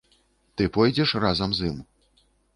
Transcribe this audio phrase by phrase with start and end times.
[0.61, 1.77] Ты пойдзеш разам з ім.